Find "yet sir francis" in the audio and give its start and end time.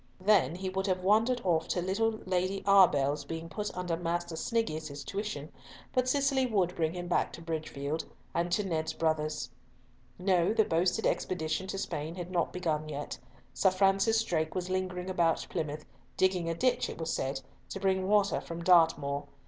12.89-14.23